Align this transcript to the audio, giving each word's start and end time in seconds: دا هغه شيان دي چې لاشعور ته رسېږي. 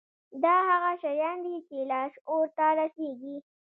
دا 0.43 0.55
هغه 0.69 0.91
شيان 1.03 1.37
دي 1.45 1.55
چې 1.67 1.77
لاشعور 1.91 2.45
ته 2.57 2.65
رسېږي. 2.79 3.35